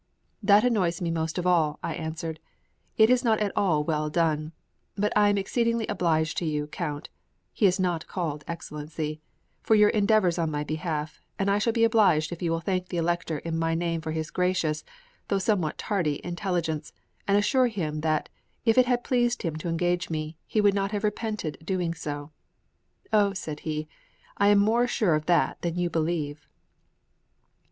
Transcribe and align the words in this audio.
"That 0.41 0.63
annoys 0.63 0.99
me 0.99 1.11
most 1.11 1.37
of 1.37 1.45
all," 1.45 1.77
I 1.83 1.93
answered; 1.93 2.39
"it 2.97 3.11
is 3.11 3.23
not 3.23 3.37
at 3.39 3.51
all 3.55 3.83
well 3.83 4.09
done. 4.09 4.51
But 4.95 5.13
I 5.15 5.29
am 5.29 5.37
exceedingly 5.37 5.85
obliged 5.85 6.39
to 6.39 6.45
you, 6.47 6.65
Count 6.65 7.09
(he 7.53 7.67
is 7.67 7.79
not 7.79 8.07
called 8.07 8.43
Excellency), 8.47 9.21
for 9.61 9.75
your 9.75 9.89
endeavours 9.89 10.39
on 10.39 10.49
my 10.49 10.63
behalf, 10.63 11.21
and 11.37 11.51
I 11.51 11.59
shall 11.59 11.71
be 11.73 11.83
obliged 11.83 12.31
if 12.31 12.41
you 12.41 12.49
will 12.49 12.61
thank 12.61 12.87
the 12.87 12.97
Elector 12.97 13.37
in 13.37 13.59
my 13.59 13.75
name 13.75 14.01
for 14.01 14.09
his 14.11 14.31
gracious, 14.31 14.83
though 15.27 15.37
somewhat 15.37 15.77
tardy, 15.77 16.19
intelligence, 16.25 16.93
and 17.27 17.37
assure 17.37 17.67
him 17.67 18.01
that, 18.01 18.27
if 18.65 18.79
it 18.79 18.87
had 18.87 19.03
pleased 19.03 19.43
him 19.43 19.55
to 19.57 19.69
engage 19.69 20.09
me, 20.09 20.35
he 20.47 20.61
would 20.61 20.73
not 20.73 20.89
have 20.93 21.03
repented 21.03 21.59
doing 21.63 21.93
so." 21.93 22.31
"O," 23.13 23.33
said 23.33 23.59
he, 23.59 23.87
"I 24.39 24.47
am 24.47 24.57
more 24.57 24.87
sure 24.87 25.13
of 25.13 25.27
that 25.27 25.61
than 25.61 25.75
you 25.77 25.91
believe." 25.91 26.47